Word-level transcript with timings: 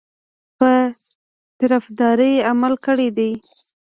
په 0.57 0.71
طرفداري 1.59 2.33
عمل 2.49 2.73
کړی 2.85 3.09
دی. 3.17 3.31